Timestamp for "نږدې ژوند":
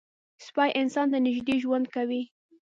1.25-1.85